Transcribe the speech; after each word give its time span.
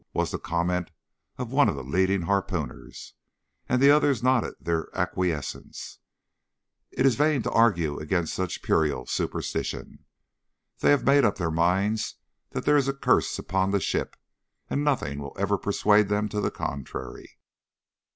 was 0.15 0.31
the 0.31 0.39
comment 0.39 0.89
of 1.37 1.51
one 1.51 1.69
of 1.69 1.75
the 1.75 1.83
leading 1.83 2.23
harpooners, 2.23 3.13
and 3.69 3.79
the 3.79 3.91
others 3.91 4.23
nodded 4.23 4.55
their 4.59 4.87
acquiescence. 4.97 5.99
It 6.89 7.05
is 7.05 7.13
vain 7.13 7.43
to 7.43 7.49
attempt 7.51 7.55
to 7.55 7.61
argue 7.61 7.99
against 7.99 8.33
such 8.33 8.63
puerile 8.63 9.05
superstition. 9.05 10.05
They 10.79 10.89
have 10.89 11.05
made 11.05 11.23
up 11.23 11.37
their 11.37 11.51
minds 11.51 12.15
that 12.49 12.65
there 12.65 12.77
is 12.77 12.87
a 12.87 12.93
curse 12.95 13.37
upon 13.37 13.69
the 13.69 13.79
ship, 13.79 14.15
and 14.71 14.83
nothing 14.83 15.19
will 15.19 15.35
ever 15.37 15.55
persuade 15.55 16.07
them 16.07 16.27
to 16.29 16.41
the 16.41 16.49
contrary. 16.49 17.37